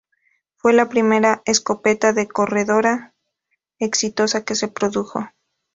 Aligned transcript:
Fue 0.57 0.73
la 0.73 0.89
primera 0.89 1.43
escopeta 1.45 2.11
de 2.11 2.27
corredera 2.27 3.13
exitosa 3.77 4.43
que 4.43 4.55
se 4.55 4.67
produjo. 4.67 5.29